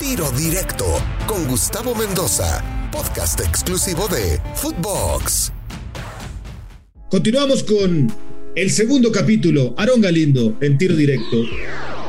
Tiro 0.00 0.30
Directo 0.32 0.84
con 1.26 1.46
Gustavo 1.46 1.94
Mendoza, 1.94 2.62
podcast 2.90 3.40
exclusivo 3.40 4.08
de 4.08 4.40
Footbox. 4.56 5.52
Continuamos 7.10 7.62
con 7.62 8.12
el 8.56 8.70
segundo 8.70 9.12
capítulo, 9.12 9.74
Aarón 9.78 10.00
Galindo 10.00 10.56
en 10.60 10.78
Tiro 10.78 10.96
Directo. 10.96 11.44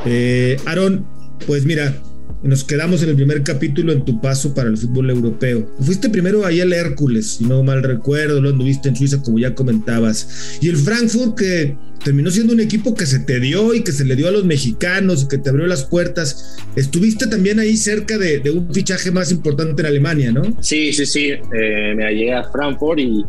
Eh, 0.04 0.56
Aarón, 0.66 1.06
pues 1.46 1.64
mira, 1.64 2.02
nos 2.46 2.64
quedamos 2.64 3.02
en 3.02 3.10
el 3.10 3.16
primer 3.16 3.42
capítulo 3.42 3.92
en 3.92 4.04
tu 4.04 4.20
paso 4.20 4.54
para 4.54 4.68
el 4.68 4.76
fútbol 4.76 5.10
europeo. 5.10 5.70
Fuiste 5.80 6.08
primero 6.08 6.44
ahí 6.44 6.60
al 6.60 6.72
Hércules, 6.72 7.36
si 7.38 7.44
no 7.44 7.62
mal 7.62 7.82
recuerdo, 7.82 8.40
lo 8.40 8.50
anduviste 8.50 8.88
en 8.88 8.96
Suiza, 8.96 9.22
como 9.22 9.38
ya 9.38 9.54
comentabas. 9.54 10.58
Y 10.60 10.68
el 10.68 10.76
Frankfurt, 10.76 11.38
que 11.38 11.76
terminó 12.04 12.30
siendo 12.30 12.52
un 12.52 12.60
equipo 12.60 12.94
que 12.94 13.06
se 13.06 13.20
te 13.20 13.40
dio 13.40 13.74
y 13.74 13.82
que 13.82 13.92
se 13.92 14.04
le 14.04 14.16
dio 14.16 14.28
a 14.28 14.30
los 14.30 14.44
mexicanos, 14.44 15.26
que 15.26 15.38
te 15.38 15.50
abrió 15.50 15.66
las 15.66 15.84
puertas. 15.84 16.56
Estuviste 16.76 17.26
también 17.26 17.58
ahí 17.58 17.76
cerca 17.76 18.18
de, 18.18 18.40
un 18.50 18.72
fichaje 18.72 19.10
más 19.10 19.32
importante 19.32 19.82
en 19.82 19.86
Alemania, 19.86 20.32
¿no? 20.32 20.42
Sí, 20.60 20.92
sí, 20.92 21.06
sí. 21.06 21.30
Eh, 21.30 21.94
me 21.96 22.14
llegué 22.14 22.32
a 22.32 22.44
Frankfurt 22.50 23.00
y, 23.00 23.24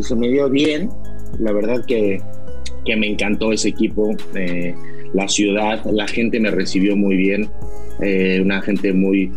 se 0.00 0.16
me 0.16 0.28
dio 0.28 0.48
bien. 0.48 0.88
La 1.38 1.52
verdad 1.52 1.84
que, 1.86 2.20
que 2.84 2.96
me 2.96 3.10
encantó 3.10 3.52
ese 3.52 3.68
equipo. 3.68 4.16
Eh, 4.34 4.74
la 5.14 5.28
ciudad, 5.28 5.84
la 5.90 6.06
gente 6.06 6.38
me 6.40 6.50
recibió 6.50 6.96
muy 6.96 7.16
bien. 7.16 7.48
Eh, 8.02 8.40
una 8.42 8.60
gente 8.60 8.92
muy, 8.92 9.30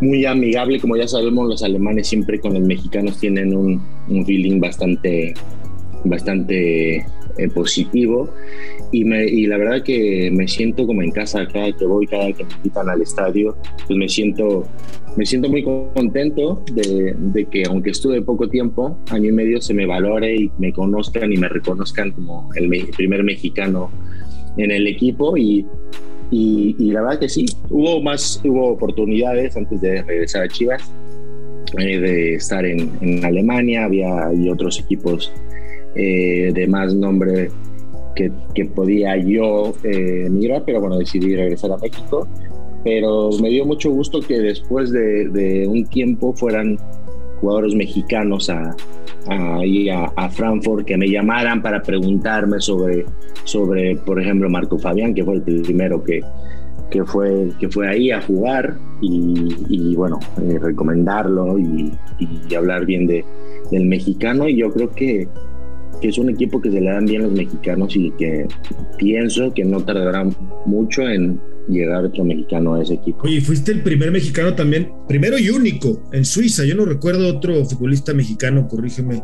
muy 0.00 0.24
amigable, 0.24 0.80
como 0.80 0.96
ya 0.96 1.06
sabemos, 1.06 1.48
los 1.48 1.62
alemanes 1.62 2.08
siempre 2.08 2.40
con 2.40 2.54
los 2.54 2.62
mexicanos 2.62 3.20
tienen 3.20 3.54
un, 3.54 3.82
un 4.08 4.24
feeling 4.24 4.58
bastante, 4.58 5.34
bastante 6.04 6.96
eh, 7.38 7.48
positivo 7.54 8.32
y, 8.90 9.04
me, 9.04 9.24
y, 9.26 9.46
la 9.46 9.58
verdad 9.58 9.82
que 9.82 10.30
me 10.32 10.48
siento 10.48 10.86
como 10.86 11.02
en 11.02 11.10
casa 11.10 11.46
cada 11.46 11.70
que 11.72 11.84
voy, 11.84 12.06
cada 12.06 12.32
que 12.32 12.44
me 12.44 12.52
invitan 12.54 12.88
al 12.88 13.02
estadio, 13.02 13.56
pues 13.86 13.98
me 13.98 14.08
siento, 14.08 14.66
me 15.16 15.26
siento 15.26 15.50
muy 15.50 15.62
contento 15.62 16.64
de, 16.72 17.14
de, 17.16 17.44
que 17.44 17.64
aunque 17.68 17.90
estuve 17.90 18.22
poco 18.22 18.48
tiempo, 18.48 18.98
año 19.10 19.28
y 19.28 19.32
medio, 19.32 19.60
se 19.60 19.74
me 19.74 19.84
valore 19.84 20.34
y 20.34 20.50
me 20.58 20.72
conozcan 20.72 21.30
y 21.30 21.36
me 21.36 21.48
reconozcan 21.48 22.12
como 22.12 22.48
el 22.56 22.88
primer 22.96 23.22
mexicano 23.22 23.90
en 24.56 24.70
el 24.70 24.86
equipo 24.86 25.36
y, 25.36 25.66
y, 26.30 26.74
la 26.90 27.02
verdad 27.02 27.20
que 27.20 27.28
sí, 27.28 27.46
hubo 27.70 28.00
más, 28.02 28.40
hubo 28.44 28.68
oportunidades 28.68 29.56
antes 29.56 29.80
de 29.80 30.02
regresar 30.02 30.42
a 30.42 30.48
Chivas, 30.48 30.90
eh, 31.78 31.98
de 31.98 32.34
estar 32.34 32.64
en, 32.64 32.90
en, 33.00 33.24
Alemania, 33.24 33.84
había 33.84 34.32
y 34.34 34.48
otros 34.50 34.78
equipos 34.80 35.32
eh, 35.94 36.50
de 36.54 36.66
más 36.66 36.94
nombre 36.94 37.50
que, 38.14 38.30
que 38.54 38.64
podía 38.66 39.16
yo 39.16 39.74
eh, 39.84 40.28
migrar, 40.30 40.64
pero 40.66 40.80
bueno, 40.80 40.98
decidí 40.98 41.34
regresar 41.34 41.72
a 41.72 41.78
México. 41.78 42.26
Pero 42.84 43.30
me 43.42 43.48
dio 43.48 43.66
mucho 43.66 43.90
gusto 43.90 44.20
que 44.20 44.38
después 44.38 44.90
de, 44.90 45.28
de 45.28 45.66
un 45.66 45.84
tiempo 45.86 46.32
fueran 46.32 46.78
jugadores 47.40 47.74
mexicanos 47.74 48.50
a, 48.50 48.74
a, 49.28 50.28
Frankfurt 50.30 50.86
que 50.86 50.96
me 50.96 51.08
llamaran 51.08 51.62
para 51.62 51.82
preguntarme 51.82 52.60
sobre, 52.60 53.04
sobre, 53.44 53.96
por 53.96 54.20
ejemplo, 54.20 54.48
Marco 54.48 54.78
Fabián, 54.78 55.14
que 55.14 55.24
fue 55.24 55.34
el 55.34 55.42
primero 55.42 56.02
que, 56.02 56.20
que, 56.90 57.04
fue, 57.04 57.48
que 57.58 57.68
fue 57.68 57.88
ahí 57.88 58.10
a 58.10 58.20
jugar 58.22 58.76
y, 59.00 59.94
bueno, 59.94 60.18
eh, 60.42 60.58
recomendarlo 60.60 61.58
y, 61.58 61.92
y, 62.18 62.54
hablar 62.54 62.86
bien 62.86 63.06
de, 63.06 63.24
del 63.70 63.86
mexicano. 63.86 64.48
Y 64.48 64.56
yo 64.56 64.72
creo 64.72 64.90
que, 64.90 65.28
que 66.00 66.08
es 66.08 66.18
un 66.18 66.30
equipo 66.30 66.60
que 66.60 66.70
se 66.70 66.80
le 66.80 66.90
dan 66.90 67.06
bien 67.06 67.22
los 67.22 67.32
mexicanos 67.32 67.94
y 67.96 68.10
que 68.12 68.46
pienso 68.96 69.52
que 69.54 69.64
no 69.64 69.80
tardará 69.82 70.26
mucho 70.66 71.02
en 71.02 71.40
llegar 71.68 72.04
otro 72.04 72.24
mexicano 72.24 72.74
a 72.74 72.82
ese 72.82 72.94
equipo. 72.94 73.24
Oye, 73.24 73.40
fuiste 73.40 73.72
el 73.72 73.82
primer 73.82 74.10
mexicano 74.10 74.54
también, 74.54 74.92
primero 75.06 75.38
y 75.38 75.50
único 75.50 76.02
en 76.12 76.24
Suiza. 76.24 76.64
Yo 76.64 76.74
no 76.74 76.84
recuerdo 76.84 77.28
otro 77.28 77.64
futbolista 77.64 78.14
mexicano, 78.14 78.66
corrígeme 78.68 79.22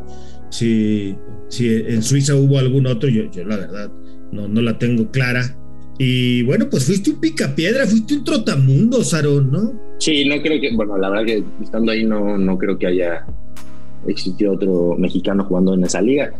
si, 0.50 1.16
si 1.48 1.68
en 1.68 2.02
Suiza 2.02 2.34
hubo 2.36 2.58
algún 2.58 2.86
otro, 2.86 3.08
yo, 3.08 3.30
yo 3.30 3.44
la 3.44 3.56
verdad 3.56 3.90
no, 4.32 4.48
no 4.48 4.62
la 4.62 4.78
tengo 4.78 5.10
clara. 5.10 5.56
Y 5.98 6.42
bueno, 6.42 6.68
pues 6.70 6.84
fuiste 6.86 7.10
un 7.10 7.20
picapiedra, 7.20 7.86
fuiste 7.86 8.14
un 8.16 8.24
trotamundo, 8.24 9.04
Sarón, 9.04 9.50
¿no? 9.50 9.80
Sí, 9.98 10.24
no 10.28 10.40
creo 10.42 10.60
que, 10.60 10.74
bueno, 10.74 10.98
la 10.98 11.08
verdad 11.08 11.24
que 11.24 11.44
estando 11.62 11.92
ahí 11.92 12.04
no, 12.04 12.36
no 12.36 12.58
creo 12.58 12.76
que 12.76 12.86
haya 12.88 13.24
existido 14.06 14.52
otro 14.52 14.96
mexicano 14.98 15.44
jugando 15.44 15.74
en 15.74 15.84
esa 15.84 16.02
liga. 16.02 16.32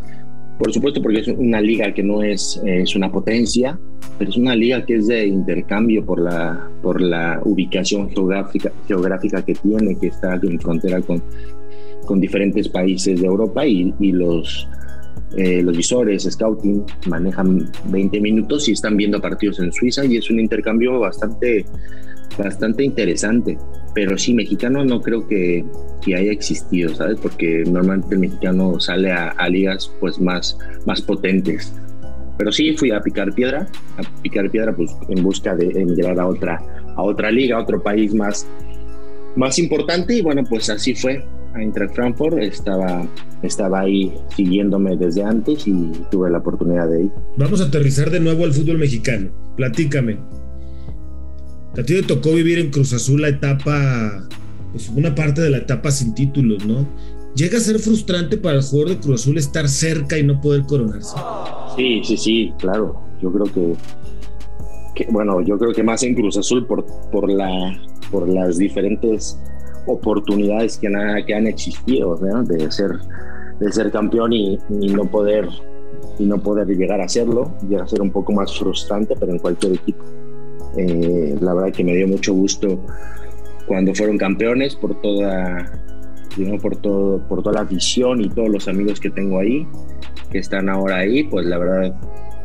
Por 0.59 0.73
supuesto, 0.73 1.03
porque 1.03 1.21
es 1.21 1.29
una 1.29 1.61
liga 1.61 1.93
que 1.93 2.03
no 2.03 2.23
es, 2.23 2.61
es 2.65 2.95
una 2.95 3.11
potencia, 3.11 3.79
pero 4.19 4.31
es 4.31 4.37
una 4.37 4.55
liga 4.55 4.85
que 4.87 4.97
es 4.97 5.09
de 5.09 5.27
intercambio 5.27 6.05
por 6.05 6.21
la, 6.21 6.69
por 6.81 7.01
la 7.01 7.41
ubicación 7.45 8.09
geográfica, 8.11 8.71
geográfica 8.87 9.45
que 9.45 9.55
tiene, 9.55 9.99
que 9.99 10.09
está 10.09 10.35
en 10.41 10.61
frontera 10.61 11.01
con, 11.03 11.23
con 12.07 12.21
diferentes 12.21 12.69
países 12.69 13.21
de 13.21 13.27
Europa 13.27 13.67
y, 13.67 13.93
y 13.99 14.13
los, 14.13 14.69
eh, 15.37 15.63
los 15.63 15.77
visores, 15.77 16.29
scouting, 16.31 16.85
manejan 17.09 17.69
20 17.87 18.21
minutos 18.21 18.69
y 18.69 18.73
están 18.73 18.97
viendo 18.97 19.21
partidos 19.21 19.59
en 19.59 19.73
Suiza 19.73 20.05
y 20.05 20.17
es 20.17 20.31
un 20.31 20.39
intercambio 20.39 21.01
bastante, 21.01 21.67
bastante 22.39 22.85
interesante. 22.85 23.59
Pero 23.95 24.19
sí, 24.19 24.35
mexicano 24.35 24.85
no 24.85 25.01
creo 25.01 25.27
que, 25.27 25.65
que 26.05 26.17
haya 26.17 26.33
existido, 26.33 26.95
¿sabes? 26.95 27.19
Porque 27.21 27.65
normalmente 27.67 28.15
el 28.15 28.21
mexicano 28.21 28.81
sale 28.81 29.13
a, 29.13 29.49
ligas 29.49 29.91
pues 30.01 30.21
más, 30.21 30.59
más 30.85 31.01
potentes. 31.01 31.73
Pero 32.37 32.51
sí 32.51 32.77
fui 32.77 32.91
a 32.91 33.01
picar 33.01 33.33
piedra, 33.33 33.69
a 33.97 34.23
picar 34.23 34.51
piedra 34.51 34.75
pues 34.75 34.91
en 35.09 35.23
busca 35.23 35.55
de 35.55 35.67
emigrar 35.81 36.19
a 36.19 36.27
otra, 36.27 36.61
a 36.97 37.03
otra 37.03 37.31
liga, 37.31 37.57
a 37.57 37.63
otro 37.63 37.81
país 37.81 38.13
más, 38.13 38.47
más 39.37 39.59
importante 39.61 40.15
y 40.17 40.23
bueno, 40.23 40.43
pues 40.49 40.69
así 40.69 40.95
fue. 40.95 41.25
Eintracht 41.55 41.95
Frankfurt 41.95 42.39
estaba, 42.39 43.07
estaba 43.43 43.81
ahí 43.81 44.13
siguiéndome 44.35 44.97
desde 44.97 45.23
antes 45.23 45.69
y 45.69 45.93
tuve 46.11 46.29
la 46.29 46.39
oportunidad 46.39 46.89
de 46.89 47.05
ir. 47.05 47.11
Vamos 47.37 47.61
a 47.61 47.67
aterrizar 47.67 48.11
de 48.11 48.19
nuevo 48.19 48.45
al 48.45 48.53
fútbol 48.53 48.79
mexicano. 48.79 49.31
Platícame. 49.57 50.19
A 51.77 51.83
ti 51.83 51.95
te 51.95 52.03
tocó 52.03 52.33
vivir 52.33 52.59
en 52.59 52.71
Cruz 52.71 52.93
Azul 52.93 53.23
la 53.23 53.29
etapa, 53.29 54.29
pues 54.73 54.89
una 54.89 55.15
parte 55.15 55.41
de 55.41 55.51
la 55.51 55.59
etapa 55.59 55.91
sin 55.91 56.15
títulos, 56.15 56.65
¿no? 56.65 56.87
Llega 57.35 57.59
a 57.59 57.61
ser 57.61 57.81
frustrante 57.81 58.37
para 58.37 58.57
el 58.57 58.63
jugador 58.63 58.91
de 58.91 59.01
Cruz 59.01 59.23
Azul 59.23 59.39
estar 59.39 59.69
cerca 59.69 60.17
y 60.17 60.23
no 60.23 60.41
poder 60.41 60.63
coronarse. 60.63 61.17
Sí, 61.77 62.01
sí, 62.05 62.17
sí, 62.17 62.53
claro. 62.59 63.01
Yo 63.21 63.33
creo 63.33 63.77
que, 64.95 65.07
bueno, 65.11 65.41
yo 65.41 65.59
creo 65.59 65.73
que 65.73 65.83
más 65.83 66.05
en 66.05 66.15
Cruz 66.15 66.37
Azul 66.37 66.65
por, 66.67 66.87
por, 67.11 67.29
la, 67.29 67.77
por 68.13 68.29
las 68.29 68.59
diferentes 68.59 69.37
oportunidades 69.87 70.79
que 70.79 70.87
han, 70.87 71.25
que 71.27 71.35
han 71.35 71.47
existido 71.47 72.17
de 72.17 72.71
ser 72.71 72.93
de 73.61 73.73
ser 73.73 73.91
campeón 73.91 74.33
y, 74.33 74.59
no 74.71 75.05
poder 75.05 75.49
y 76.19 76.25
no 76.25 76.43
poder 76.43 76.67
llegar 76.69 77.01
a 77.01 77.05
hacerlo 77.05 77.55
llega 77.69 77.85
a 77.85 77.89
ser 77.89 78.03
un 78.03 78.11
poco 78.11 78.33
más 78.33 78.57
frustrante 78.57 79.15
pero 79.19 79.33
en 79.33 79.39
cualquier 79.39 79.75
equipo 79.75 80.05
eh, 80.77 81.37
la 81.41 81.55
verdad 81.55 81.73
que 81.73 81.85
me 81.85 81.95
dio 81.95 82.09
mucho 82.09 82.35
gusto 82.35 82.85
cuando 83.67 83.95
fueron 83.95 84.19
campeones 84.19 84.77
por 84.77 85.01
toda 85.01 85.81
por 86.61 86.77
todo 86.77 87.29
por 87.29 87.43
toda 87.43 87.63
la 87.63 87.65
visión 87.65 88.21
y 88.21 88.29
todos 88.29 88.49
los 88.49 88.67
amigos 88.67 88.99
que 88.99 89.09
tengo 89.09 89.39
ahí 89.39 89.67
que 90.33 90.39
están 90.39 90.69
ahora 90.69 90.99
ahí 90.99 91.23
pues 91.23 91.47
la 91.47 91.59
verdad 91.59 91.95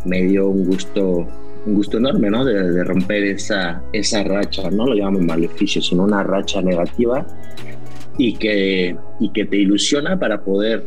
me 0.06 0.22
dio 0.24 0.48
un 0.48 0.66
gusto 0.66 1.28
un 1.66 1.76
gusto 1.76 1.98
enorme, 1.98 2.30
¿no? 2.30 2.46
De, 2.46 2.84
romper 2.84 3.24
esa, 3.24 3.84
esa 3.94 4.24
racha, 4.24 4.70
no 4.72 4.88
lo 4.88 4.96
llamamos 4.96 5.24
maleficio, 5.24 5.82
sino 5.82 6.04
una 6.04 6.24
racha 6.24 6.62
negativa 6.62 7.26
y 8.18 8.34
que, 8.36 8.96
y 9.20 9.32
que 9.32 9.46
te 9.46 9.58
ilusiona 9.58 10.20
para 10.20 10.44
poder 10.44 10.86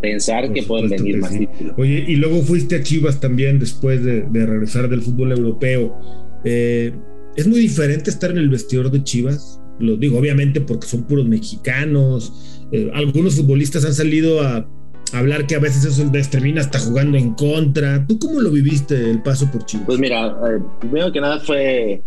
pensar 0.00 0.52
que 0.52 0.62
pueden 0.64 0.90
venir 0.90 1.18
más 1.18 1.30
títulos. 1.30 1.74
Oye, 1.78 2.04
y 2.06 2.16
luego 2.16 2.42
fuiste 2.42 2.76
a 2.76 2.82
Chivas 2.82 3.20
también 3.20 3.58
después 3.58 4.04
de, 4.04 4.26
regresar 4.32 4.88
del 4.88 5.02
fútbol 5.02 5.32
europeo. 5.32 5.96
Eh, 6.44 6.92
¿Es 7.36 7.46
muy 7.46 7.60
diferente 7.60 8.10
estar 8.10 8.30
en 8.30 8.38
el 8.38 8.48
vestidor 8.48 8.90
de 8.90 9.02
Chivas? 9.02 9.60
Lo 9.78 9.96
digo, 9.96 10.18
obviamente, 10.18 10.60
porque 10.60 10.86
son 10.86 11.04
puros 11.04 11.26
mexicanos. 11.26 12.66
Eh, 12.72 12.90
algunos 12.94 13.36
futbolistas 13.36 13.84
han 13.84 13.94
salido 13.94 14.42
a 14.42 14.66
hablar 15.12 15.46
que 15.46 15.54
a 15.54 15.58
veces 15.58 15.84
eso 15.84 16.08
les 16.12 16.30
termina 16.30 16.60
hasta 16.60 16.78
jugando 16.78 17.16
en 17.16 17.34
contra. 17.34 18.06
¿Tú 18.06 18.18
cómo 18.18 18.40
lo 18.40 18.50
viviste 18.50 19.10
el 19.10 19.22
paso 19.22 19.50
por 19.50 19.64
Chivas? 19.64 19.86
Pues 19.86 19.98
mira, 19.98 20.36
eh, 20.48 21.10
que 21.12 21.20
nada 21.20 21.40
fue, 21.40 22.02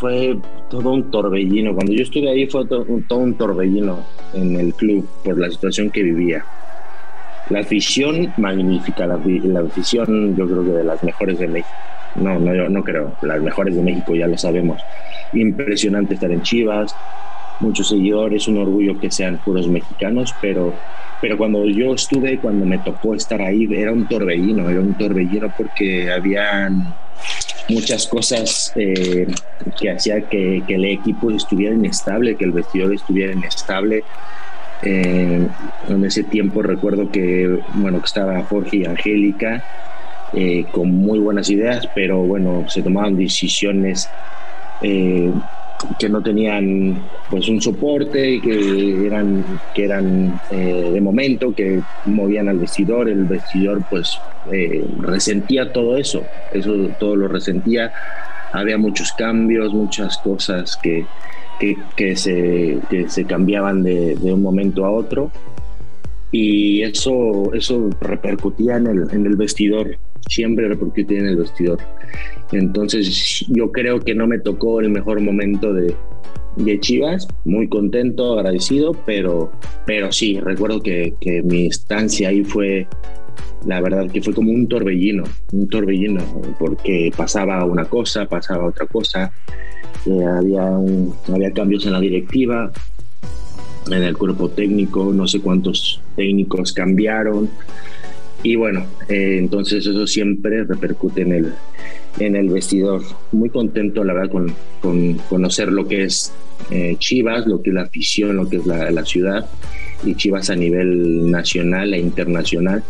fue 0.00 0.38
todo 0.70 0.90
un 0.90 1.10
torbellino. 1.10 1.74
Cuando 1.74 1.92
yo 1.92 2.02
estuve 2.02 2.28
ahí 2.28 2.46
fue 2.46 2.66
todo, 2.66 2.84
un 2.84 3.34
torbellino 3.34 4.04
en 4.34 4.56
el 4.56 4.74
club 4.74 5.06
por 5.24 5.38
la 5.38 5.50
situación 5.50 5.90
que 5.90 6.02
vivía. 6.02 6.44
La 7.50 7.60
afición 7.60 8.32
magnífica, 8.36 9.06
la, 9.06 9.18
la 9.24 9.60
afición 9.60 10.36
yo 10.36 10.46
creo 10.46 10.64
que 10.64 10.72
de 10.72 10.84
las 10.84 11.02
mejores 11.02 11.38
de 11.38 11.48
México. 11.48 11.74
No, 12.16 12.38
no, 12.38 12.54
yo 12.54 12.68
no 12.68 12.82
creo, 12.82 13.12
las 13.22 13.42
mejores 13.42 13.76
de 13.76 13.82
México 13.82 14.14
ya 14.14 14.26
lo 14.26 14.38
sabemos. 14.38 14.80
Impresionante 15.32 16.14
estar 16.14 16.30
en 16.30 16.42
Chivas, 16.42 16.94
muchos 17.60 17.88
seguidores, 17.88 18.48
un 18.48 18.58
orgullo 18.58 18.98
que 18.98 19.10
sean 19.10 19.38
puros 19.44 19.68
mexicanos, 19.68 20.34
pero 20.40 20.72
pero 21.20 21.38
cuando 21.38 21.64
yo 21.66 21.94
estuve, 21.94 22.38
cuando 22.38 22.66
me 22.66 22.78
tocó 22.78 23.14
estar 23.14 23.40
ahí, 23.40 23.66
era 23.70 23.92
un 23.92 24.06
torbellino, 24.06 24.68
era 24.68 24.80
un 24.80 24.94
torbellino 24.94 25.52
porque 25.56 26.10
habían 26.10 26.94
muchas 27.68 28.06
cosas 28.06 28.72
eh, 28.76 29.26
que 29.80 29.90
hacía 29.90 30.20
que, 30.28 30.62
el 30.68 30.84
equipo 30.84 31.30
estuviera 31.30 31.74
inestable, 31.74 32.36
que 32.36 32.44
el 32.44 32.52
vestidor 32.52 32.94
estuviera 32.94 33.32
inestable. 33.32 34.04
Eh, 34.82 35.46
en 35.88 36.04
ese 36.04 36.24
tiempo 36.24 36.62
recuerdo 36.62 37.10
que, 37.10 37.60
bueno, 37.74 38.00
que 38.00 38.06
estaba 38.06 38.42
Jorge 38.42 38.78
y 38.78 38.84
Angélica 38.84 39.64
eh, 40.34 40.64
con 40.70 40.90
muy 40.90 41.18
buenas 41.18 41.48
ideas, 41.50 41.88
pero 41.94 42.18
bueno, 42.18 42.66
se 42.68 42.82
tomaban 42.82 43.16
decisiones 43.16 44.08
que 45.98 46.08
no 46.08 46.22
tenían 46.22 47.02
pues 47.30 47.48
un 47.48 47.60
soporte, 47.60 48.40
que 48.40 49.06
eran, 49.06 49.44
que 49.74 49.84
eran 49.84 50.40
eh, 50.50 50.90
de 50.92 51.00
momento, 51.00 51.54
que 51.54 51.80
movían 52.06 52.48
al 52.48 52.58
vestidor, 52.58 53.08
el 53.08 53.24
vestidor 53.24 53.82
pues 53.88 54.18
eh, 54.52 54.84
resentía 55.00 55.72
todo 55.72 55.96
eso, 55.96 56.24
eso 56.52 56.72
todo 56.98 57.16
lo 57.16 57.28
resentía, 57.28 57.92
había 58.52 58.78
muchos 58.78 59.12
cambios, 59.12 59.72
muchas 59.72 60.18
cosas 60.18 60.76
que, 60.76 61.04
que, 61.58 62.16
se, 62.16 62.78
que 62.90 63.08
se 63.08 63.24
cambiaban 63.24 63.82
de, 63.82 64.16
de, 64.16 64.32
un 64.32 64.42
momento 64.42 64.84
a 64.84 64.90
otro. 64.90 65.30
Y 66.32 66.82
eso, 66.82 67.52
eso 67.54 67.90
repercutía 68.00 68.76
en 68.76 68.86
el, 68.88 69.06
en 69.12 69.26
el 69.26 69.36
vestidor, 69.36 69.96
siempre 70.28 70.68
repercutía 70.68 71.20
en 71.20 71.26
el 71.26 71.36
vestidor. 71.36 71.78
Entonces 72.52 73.44
yo 73.48 73.72
creo 73.72 74.00
que 74.00 74.14
no 74.14 74.26
me 74.26 74.38
tocó 74.38 74.80
el 74.80 74.90
mejor 74.90 75.20
momento 75.20 75.72
de, 75.72 75.94
de 76.56 76.80
Chivas, 76.80 77.28
muy 77.44 77.68
contento, 77.68 78.34
agradecido, 78.34 78.92
pero, 79.04 79.52
pero 79.86 80.10
sí, 80.12 80.40
recuerdo 80.40 80.80
que, 80.80 81.14
que, 81.20 81.42
mi 81.42 81.66
estancia 81.66 82.30
ahí 82.30 82.44
fue, 82.44 82.86
la 83.66 83.80
verdad 83.80 84.10
que 84.10 84.22
fue 84.22 84.34
como 84.34 84.52
un 84.52 84.68
torbellino, 84.68 85.24
un 85.52 85.68
torbellino, 85.68 86.22
porque 86.58 87.12
pasaba 87.16 87.64
una 87.64 87.84
cosa, 87.84 88.26
pasaba 88.26 88.66
otra 88.66 88.86
cosa, 88.86 89.32
eh, 90.06 90.24
había, 90.24 90.62
un, 90.62 91.14
había 91.32 91.50
cambios 91.52 91.86
en 91.86 91.92
la 91.92 92.00
directiva, 92.00 92.70
en 93.90 94.02
el 94.02 94.16
cuerpo 94.16 94.48
técnico, 94.50 95.12
no 95.12 95.26
sé 95.26 95.40
cuántos 95.40 96.00
técnicos 96.16 96.72
cambiaron, 96.72 97.48
y 98.42 98.54
bueno, 98.56 98.86
eh, 99.08 99.38
entonces 99.38 99.86
eso 99.86 100.06
siempre 100.06 100.64
repercute 100.64 101.22
en 101.22 101.32
el, 101.32 101.52
en 102.18 102.36
el 102.36 102.48
vestidor. 102.48 103.02
Muy 103.32 103.50
contento, 103.50 104.04
la 104.04 104.12
verdad, 104.12 104.30
con, 104.30 104.54
con 104.80 105.14
conocer 105.28 105.72
lo 105.72 105.88
que 105.88 106.04
es 106.04 106.32
eh, 106.70 106.96
Chivas, 106.98 107.46
lo 107.46 107.62
que 107.62 107.70
es 107.70 107.74
la 107.74 107.82
afición, 107.82 108.36
lo 108.36 108.48
que 108.48 108.58
es 108.58 108.66
la, 108.66 108.90
la, 108.90 109.04
ciudad 109.04 109.46
y 110.04 110.14
Chivas 110.14 110.50
a 110.50 110.56
nivel 110.56 111.30
nacional 111.30 111.94
e 111.94 111.98
internacional. 111.98 112.82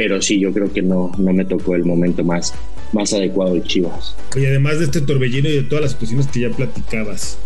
Pero 0.00 0.22
sí, 0.22 0.40
yo 0.40 0.50
creo 0.50 0.72
que 0.72 0.80
no, 0.80 1.12
no 1.18 1.34
me 1.34 1.44
tocó 1.44 1.74
el 1.74 1.84
momento 1.84 2.24
más, 2.24 2.54
más 2.94 3.12
adecuado 3.12 3.52
de 3.52 3.62
Chivas. 3.62 4.16
Y 4.34 4.46
además 4.46 4.78
de 4.78 4.86
este 4.86 5.02
torbellino 5.02 5.50
y 5.50 5.56
de 5.56 5.62
todas 5.62 5.82
las 5.82 5.90
situaciones 5.90 6.26
que 6.28 6.40
ya 6.40 6.48
platicabas, 6.48 7.36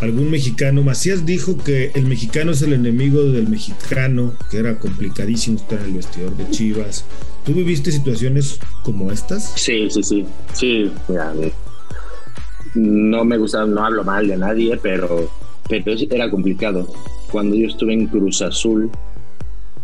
algún 0.00 0.28
mexicano, 0.28 0.82
Macías 0.82 1.24
dijo 1.24 1.56
que 1.58 1.92
el 1.94 2.06
mexicano 2.06 2.50
es 2.50 2.62
el 2.62 2.72
enemigo 2.72 3.22
del 3.22 3.48
mexicano, 3.48 4.32
que 4.50 4.56
era 4.56 4.80
complicadísimo 4.80 5.58
estar 5.58 5.78
en 5.78 5.84
el 5.84 5.92
vestidor 5.92 6.36
de 6.36 6.50
Chivas. 6.50 7.04
¿Tú 7.46 7.54
viviste 7.54 7.92
situaciones 7.92 8.58
como 8.82 9.12
estas? 9.12 9.52
Sí, 9.54 9.88
sí, 9.88 10.02
sí. 10.02 10.26
Sí, 10.54 10.90
mira, 11.06 11.32
no 12.74 13.24
me 13.24 13.38
gusta, 13.38 13.64
no 13.64 13.86
hablo 13.86 14.02
mal 14.02 14.26
de 14.26 14.36
nadie, 14.38 14.76
pero, 14.82 15.30
pero 15.68 15.92
era 16.10 16.28
complicado. 16.28 16.92
Cuando 17.30 17.54
yo 17.54 17.68
estuve 17.68 17.92
en 17.92 18.08
Cruz 18.08 18.42
Azul, 18.42 18.90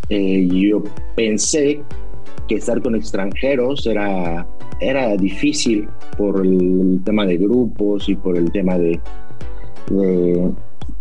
eh, 0.09 0.49
yo 0.51 0.83
pensé 1.15 1.81
que 2.49 2.57
estar 2.57 2.83
con 2.83 2.95
extranjeros 2.95 3.87
era, 3.87 4.47
era 4.81 5.17
difícil 5.17 5.89
por 6.17 6.45
el 6.45 7.01
tema 7.05 7.27
de 7.27 7.37
grupos 7.37 8.09
y 8.09 8.17
por 8.17 8.37
el 8.37 8.51
tema 8.51 8.79
de, 8.79 9.01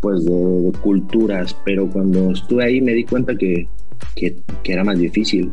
pues 0.02 0.26
de, 0.26 0.72
culturas, 0.84 1.56
pero 1.66 1.90
cuando 1.90 2.32
estuve 2.32 2.66
ahí 2.66 2.82
me 2.82 2.94
di 2.94 3.04
cuenta 3.04 3.36
que, 3.36 3.68
que, 4.16 4.36
era 4.66 4.84
más 4.84 5.00
difícil 5.00 5.52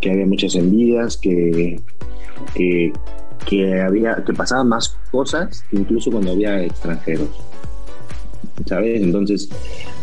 que 0.00 0.10
había 0.10 0.26
muchas 0.26 0.54
envidias, 0.54 1.16
que, 1.16 1.80
que, 2.54 2.92
había, 3.80 4.22
que 4.24 4.32
pasaban 4.32 4.68
más 4.68 4.96
cosas 5.10 5.64
incluso 5.72 6.10
cuando 6.10 6.32
había 6.32 6.62
extranjeros. 6.62 7.30
¿Sabes? 8.66 9.02
Entonces 9.02 9.48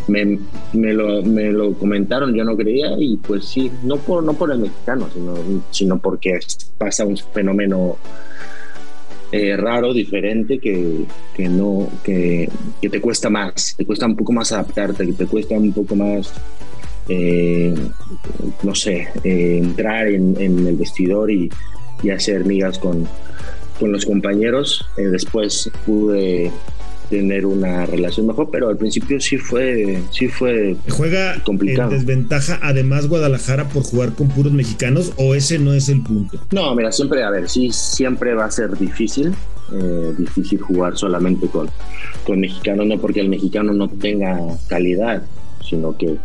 me, 0.08 0.38
me, 0.72 0.92
lo, 0.92 1.22
me 1.22 1.50
lo 1.52 1.72
comentaron, 1.74 2.34
yo 2.34 2.44
no 2.44 2.56
creía 2.56 2.94
y 2.98 3.16
pues 3.16 3.46
sí, 3.46 3.70
no 3.82 3.96
por, 3.96 4.22
no 4.22 4.34
por 4.34 4.52
el 4.52 4.58
mexicano, 4.58 5.08
sino, 5.12 5.34
sino 5.70 5.98
porque 5.98 6.38
pasa 6.76 7.04
un 7.04 7.16
fenómeno 7.16 7.96
eh, 9.32 9.56
raro, 9.56 9.94
diferente, 9.94 10.58
que, 10.58 11.04
que 11.34 11.48
no, 11.48 11.88
que, 12.04 12.48
que, 12.80 12.90
te 12.90 13.00
cuesta 13.00 13.30
más, 13.30 13.74
te 13.76 13.86
cuesta 13.86 14.04
un 14.06 14.16
poco 14.16 14.32
más 14.32 14.52
adaptarte, 14.52 15.06
que 15.06 15.12
te 15.12 15.26
cuesta 15.26 15.54
un 15.54 15.72
poco 15.72 15.96
más 15.96 16.34
eh, 17.08 17.74
no 18.62 18.74
sé, 18.74 19.08
eh, 19.24 19.58
entrar 19.58 20.08
en, 20.08 20.36
el 20.38 20.76
vestidor 20.76 21.30
y, 21.30 21.50
hacer 22.12 22.44
migas 22.44 22.78
con, 22.78 23.06
con 23.78 23.92
los 23.92 24.04
compañeros. 24.04 24.84
Eh, 24.96 25.02
después 25.02 25.70
pude 25.86 26.50
tener 27.12 27.44
una 27.44 27.84
relación 27.84 28.26
mejor, 28.26 28.48
pero 28.50 28.70
al 28.70 28.78
principio 28.78 29.20
sí 29.20 29.36
fue, 29.36 30.00
sí 30.12 30.28
fue 30.28 30.74
Juega 30.88 31.42
complicado. 31.44 31.90
en 31.90 31.98
desventaja 31.98 32.58
además 32.62 33.06
Guadalajara 33.06 33.68
por 33.68 33.82
jugar 33.82 34.14
con 34.14 34.28
puros 34.28 34.54
mexicanos 34.54 35.12
o 35.18 35.34
ese 35.34 35.58
no 35.58 35.74
es 35.74 35.90
el 35.90 36.02
punto. 36.02 36.38
No, 36.52 36.74
mira, 36.74 36.90
siempre, 36.90 37.22
a 37.22 37.28
ver, 37.28 37.50
sí, 37.50 37.70
siempre 37.70 38.32
va 38.32 38.46
a 38.46 38.50
ser 38.50 38.78
difícil, 38.78 39.34
difícil 40.16 40.58
jugar 40.62 40.96
solamente 40.96 41.48
con, 41.48 41.68
con 42.24 42.40
mexicanos, 42.40 42.86
no 42.86 42.98
porque 42.98 43.20
el 43.20 43.28
mexicano 43.28 43.74
no 43.74 43.90
tenga 43.90 44.38
calidad, 44.68 45.22
sino 45.62 45.94
que 45.98 46.16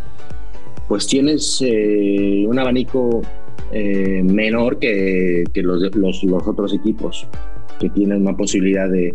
pues 0.88 1.06
tienes 1.06 1.62
eh, 1.66 2.46
un 2.48 2.58
abanico 2.58 3.20
eh, 3.72 4.22
menor 4.24 4.78
que, 4.78 5.44
los, 5.56 5.82
los, 5.94 6.24
otros 6.46 6.72
equipos, 6.72 7.26
que 7.78 7.90
tienen 7.90 8.22
una 8.22 8.34
posibilidad 8.34 8.88
de, 8.88 9.14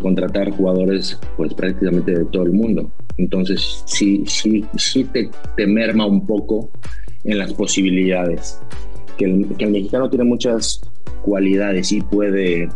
contratar 0.00 0.50
jugadores 0.50 1.18
pues 1.36 1.52
prácticamente 1.54 2.12
de 2.12 2.24
todo 2.26 2.44
el 2.44 2.52
mundo. 2.52 2.90
Entonces 3.18 3.82
sí, 3.86 4.24
sí, 4.26 4.64
sí 4.76 5.04
te, 5.04 5.30
merma 5.66 6.06
un 6.06 6.26
poco 6.26 6.70
en 7.24 7.38
las 7.38 7.52
posibilidades. 7.54 8.60
Que 9.18 9.26
el, 9.26 9.46
que 9.58 9.64
el, 9.64 9.70
mexicano 9.72 10.08
tiene 10.08 10.24
muchas 10.24 10.80
cualidades 11.22 11.92
y 11.92 12.00
puede, 12.00 12.68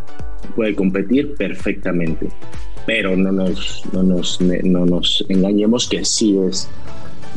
puede 0.55 0.75
competir 0.75 1.33
perfectamente. 1.35 2.27
Pero 2.85 3.17
no 3.17 3.31
nos, 3.31 3.83
no 3.91 4.03
nos, 4.03 4.39
no 4.41 4.85
nos 4.85 5.25
engañemos 5.27 5.89
que 5.89 6.05
sí 6.05 6.37
es 6.37 6.69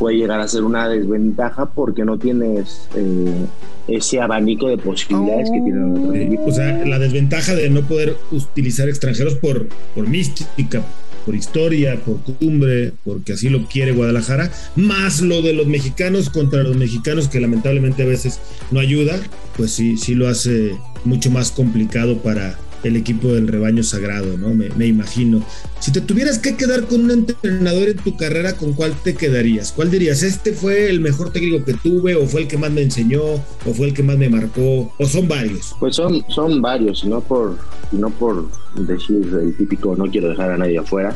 puede 0.01 0.17
llegar 0.17 0.39
a 0.39 0.47
ser 0.47 0.63
una 0.63 0.89
desventaja 0.89 1.67
porque 1.75 2.03
no 2.03 2.17
tienes 2.17 2.89
eh, 2.95 3.45
ese 3.87 4.19
abanico 4.19 4.67
de 4.67 4.79
posibilidades 4.79 5.51
que 5.51 5.61
tienen 5.61 5.95
otros 5.95 6.15
equipos. 6.15 6.47
O 6.47 6.51
sea, 6.53 6.85
la 6.87 6.97
desventaja 6.97 7.53
de 7.53 7.69
no 7.69 7.83
poder 7.83 8.17
utilizar 8.31 8.89
extranjeros 8.89 9.35
por, 9.35 9.67
por 9.93 10.09
mística, 10.09 10.81
por 11.23 11.35
historia, 11.35 11.99
por 12.03 12.17
cumbre, 12.39 12.93
porque 13.03 13.33
así 13.33 13.49
lo 13.49 13.67
quiere 13.67 13.91
Guadalajara, 13.91 14.49
más 14.75 15.21
lo 15.21 15.43
de 15.43 15.53
los 15.53 15.67
mexicanos 15.67 16.31
contra 16.31 16.63
los 16.63 16.75
mexicanos 16.77 17.27
que 17.27 17.39
lamentablemente 17.39 18.01
a 18.01 18.07
veces 18.07 18.39
no 18.71 18.79
ayuda, 18.79 19.19
pues 19.55 19.69
sí, 19.69 19.97
sí 19.97 20.15
lo 20.15 20.27
hace 20.27 20.71
mucho 21.05 21.29
más 21.29 21.51
complicado 21.51 22.17
para, 22.17 22.57
el 22.83 22.95
equipo 22.95 23.29
del 23.29 23.47
rebaño 23.47 23.83
sagrado, 23.83 24.37
¿no? 24.37 24.53
Me, 24.53 24.85
imagino. 24.85 25.43
Si 25.79 25.91
te 25.91 26.01
tuvieras 26.01 26.39
que 26.39 26.55
quedar 26.55 26.85
con 26.85 27.01
un 27.01 27.11
entrenador 27.11 27.89
en 27.89 27.97
tu 27.97 28.15
carrera, 28.17 28.57
¿con 28.57 28.73
cuál 28.73 28.93
te 29.03 29.15
quedarías? 29.15 29.71
¿Cuál 29.71 29.91
dirías? 29.91 30.23
¿Este 30.23 30.53
fue 30.53 30.89
el 30.89 30.99
mejor 30.99 31.31
técnico 31.31 31.63
que 31.63 31.73
tuve? 31.73 32.15
¿O 32.15 32.25
fue 32.27 32.41
el 32.41 32.47
que 32.47 32.57
más 32.57 32.71
me 32.71 32.81
enseñó? 32.81 33.21
¿O 33.23 33.73
fue 33.75 33.87
el 33.87 33.93
que 33.93 34.03
más 34.03 34.17
me 34.17 34.29
marcó? 34.29 34.93
¿O 34.97 35.05
son 35.05 35.27
varios? 35.27 35.75
Pues 35.79 35.95
son, 35.95 36.23
son 36.29 36.61
varios, 36.61 37.03
no 37.05 37.21
por, 37.21 37.57
no 37.91 38.09
por 38.09 38.49
decir 38.75 39.29
el 39.41 39.55
típico 39.57 39.95
no 39.95 40.05
quiero 40.05 40.29
dejar 40.29 40.51
a 40.51 40.57
nadie 40.57 40.77
afuera. 40.77 41.15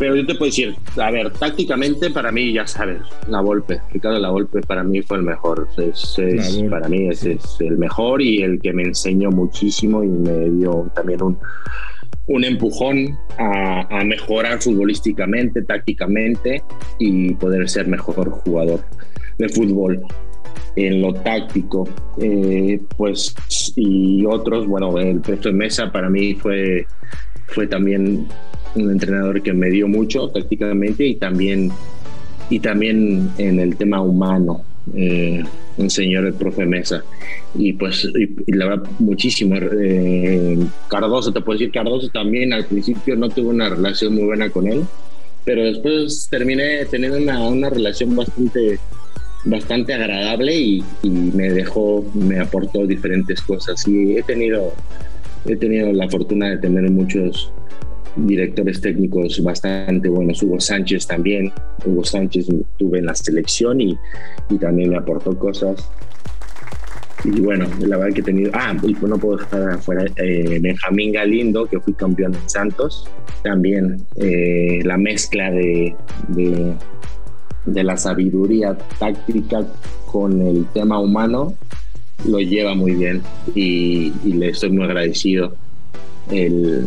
Pero 0.00 0.16
yo 0.16 0.24
te 0.24 0.34
puedo 0.34 0.46
decir, 0.46 0.74
a 0.96 1.10
ver, 1.10 1.30
tácticamente 1.30 2.08
para 2.08 2.32
mí, 2.32 2.54
ya 2.54 2.66
sabes, 2.66 3.02
la 3.28 3.42
Volpe, 3.42 3.82
Ricardo 3.92 4.18
La 4.18 4.30
Volpe 4.30 4.62
para 4.62 4.82
mí 4.82 5.02
fue 5.02 5.18
el 5.18 5.24
mejor. 5.24 5.68
Es, 5.76 6.16
para 6.70 6.88
mí 6.88 7.08
es, 7.08 7.26
es, 7.26 7.58
el 7.60 7.76
mejor 7.76 8.22
y 8.22 8.42
el 8.42 8.58
que 8.62 8.72
me 8.72 8.84
enseñó 8.84 9.28
muchísimo 9.28 10.02
y 10.02 10.08
me 10.08 10.48
dio 10.52 10.90
también 10.94 11.22
un, 11.22 11.38
un 12.28 12.44
empujón 12.44 13.18
a, 13.36 13.98
a, 13.98 14.02
mejorar 14.02 14.62
futbolísticamente, 14.62 15.60
tácticamente 15.64 16.62
y 16.98 17.34
poder 17.34 17.68
ser 17.68 17.86
mejor 17.86 18.30
jugador 18.30 18.80
de 19.36 19.50
fútbol 19.50 20.00
en 20.76 21.02
lo 21.02 21.12
táctico. 21.12 21.86
Eh, 22.22 22.80
pues, 22.96 23.34
y 23.76 24.24
otros, 24.24 24.66
bueno, 24.66 24.96
el 24.98 25.20
puesto 25.20 25.50
de 25.50 25.54
mesa 25.56 25.92
para 25.92 26.08
mí 26.08 26.32
fue, 26.36 26.86
fue 27.48 27.66
también 27.66 28.28
un 28.74 28.90
entrenador 28.90 29.42
que 29.42 29.52
me 29.52 29.70
dio 29.70 29.88
mucho 29.88 30.28
tácticamente 30.28 31.06
y 31.06 31.14
también, 31.16 31.70
y 32.48 32.60
también 32.60 33.30
en 33.38 33.60
el 33.60 33.76
tema 33.76 34.00
humano. 34.00 34.64
eh, 34.94 35.42
enseñó 35.78 36.20
el 36.20 36.34
profe 36.34 36.66
Mesa. 36.66 37.02
Y 37.54 37.72
pues, 37.72 38.06
y, 38.14 38.52
la 38.52 38.66
verdad, 38.66 38.90
muchísimo. 38.98 39.56
Eh, 39.56 40.58
Cardoso, 40.88 41.32
te 41.32 41.40
puedo 41.40 41.58
decir, 41.58 41.72
Cardoso 41.72 42.08
también 42.08 42.52
al 42.52 42.66
principio 42.66 43.16
no 43.16 43.28
tuve 43.28 43.48
una 43.48 43.68
relación 43.68 44.14
muy 44.14 44.24
buena 44.24 44.50
con 44.50 44.66
él, 44.68 44.82
pero 45.44 45.64
después 45.64 46.28
terminé 46.30 46.84
teniendo 46.86 47.18
una, 47.18 47.48
una 47.48 47.70
relación 47.70 48.14
bastante 48.14 48.78
bastante 49.44 49.94
agradable 49.94 50.54
y, 50.54 50.84
me 51.02 51.50
dejó, 51.50 52.04
me 52.14 52.38
aportó 52.40 52.86
diferentes 52.86 53.40
cosas. 53.40 53.86
Y 53.88 54.16
he 54.16 54.22
tenido, 54.22 54.74
he 55.46 55.56
tenido 55.56 55.92
la 55.92 56.08
fortuna 56.08 56.50
de 56.50 56.58
tener 56.58 56.90
muchos 56.90 57.50
directores 58.16 58.80
técnicos 58.80 59.42
bastante 59.42 60.08
buenos. 60.08 60.42
Hugo 60.42 60.60
Sánchez 60.60 61.06
también. 61.06 61.52
Hugo 61.84 62.04
Sánchez 62.04 62.46
tuve 62.78 62.98
en 62.98 63.06
la 63.06 63.14
selección 63.14 63.80
y, 63.80 63.96
y 64.48 64.58
también 64.58 64.90
me 64.90 64.98
aportó 64.98 65.38
cosas. 65.38 65.90
Y 67.24 67.40
bueno, 67.40 67.66
la 67.80 67.98
verdad 67.98 68.14
que 68.14 68.20
he 68.20 68.24
tenido. 68.24 68.50
Ah, 68.54 68.74
y 68.82 68.92
no 68.92 69.18
puedo 69.18 69.36
dejar 69.36 69.70
afuera 69.70 70.04
eh, 70.16 70.58
Benjamín 70.60 71.12
Galindo, 71.12 71.66
que 71.66 71.78
fui 71.80 71.92
campeón 71.92 72.34
en 72.34 72.48
Santos. 72.48 73.06
También 73.42 74.02
eh, 74.16 74.80
la 74.84 74.96
mezcla 74.96 75.50
de, 75.50 75.94
de, 76.28 77.84
la 77.84 77.96
sabiduría 77.96 78.76
táctica 78.98 79.66
con 80.10 80.40
el 80.40 80.66
tema 80.72 80.98
humano 80.98 81.54
lo 82.26 82.38
lleva 82.40 82.74
muy 82.74 82.92
bien 82.92 83.22
y, 83.54 84.12
le 84.24 84.48
estoy 84.50 84.70
muy 84.70 84.84
agradecido. 84.84 85.54
El, 86.30 86.86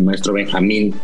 maestro 0.00 0.32
Benjamín, 0.32 0.94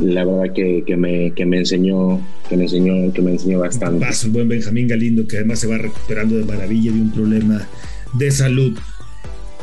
la 0.00 0.24
verdad 0.24 0.52
que, 0.54 0.96
me, 0.96 1.32
que, 1.32 1.46
me, 1.46 1.58
enseñó, 1.58 2.20
que 2.48 2.56
me 2.56 2.64
enseñó, 2.64 3.12
que 3.12 3.22
me 3.22 3.32
enseñó 3.32 3.60
bastante. 3.60 4.04
Paso, 4.04 4.26
el 4.26 4.32
buen 4.32 4.48
Benjamín 4.48 4.88
Galindo, 4.88 5.26
que 5.26 5.36
además 5.36 5.60
se 5.60 5.68
va 5.68 5.78
recuperando 5.78 6.36
de 6.36 6.44
maravilla 6.44 6.90
de 6.90 7.00
un 7.00 7.12
problema 7.12 7.68
de 8.14 8.30
salud. 8.30 8.78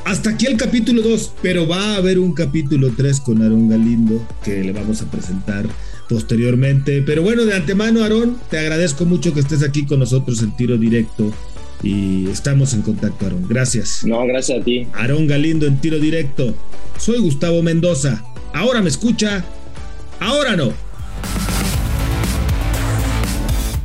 Hasta 0.06 0.30
aquí 0.30 0.46
el 0.46 0.56
capítulo 0.56 1.02
2, 1.02 1.34
pero 1.42 1.68
va 1.68 1.96
a 1.96 1.96
haber 1.98 2.18
un 2.20 2.34
capítulo 2.34 2.92
3 2.96 3.20
con 3.20 3.42
Aaron 3.42 3.68
Galindo 3.68 4.26
que 4.44 4.64
le 4.64 4.72
vamos 4.72 5.02
a 5.02 5.12
presentar 5.12 5.66
posteriormente. 6.08 7.02
Pero 7.06 7.24
bueno, 7.24 7.44
de 7.44 7.54
antemano, 7.54 8.04
Aarón, 8.04 8.38
te 8.50 8.58
agradezco 8.58 9.04
mucho 9.06 9.34
que 9.34 9.42
estés 9.42 9.64
aquí 9.64 9.86
con 9.86 10.00
nosotros 10.00 10.42
en 10.42 10.56
tiro 10.56 10.78
directo. 10.78 11.34
Y 11.84 12.30
estamos 12.30 12.74
en 12.74 12.82
contacto, 12.82 13.26
Aarón. 13.26 13.48
Gracias. 13.48 14.04
No, 14.04 14.26
gracias 14.26 14.60
a 14.60 14.64
ti. 14.64 14.88
Aarón 14.94 15.28
Galindo 15.28 15.66
en 15.68 15.80
tiro 15.80 16.00
directo. 16.00 16.56
Soy 16.98 17.20
Gustavo 17.20 17.62
Mendoza. 17.62 18.24
Ahora 18.54 18.82
me 18.82 18.90
escucha, 18.90 19.46
ahora 20.20 20.56
no. 20.56 20.74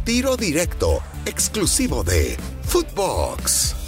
Tiro 0.05 0.37
directo, 0.37 1.01
exclusivo 1.27 2.03
de 2.03 2.37
Footbox. 2.65 3.82